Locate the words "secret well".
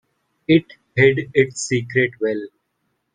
1.61-2.43